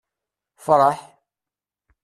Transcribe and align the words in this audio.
Fṛeḥ! 0.65 0.99